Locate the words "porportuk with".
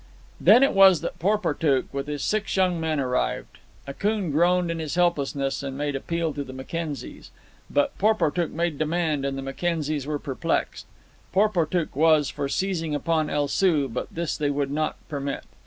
1.19-2.07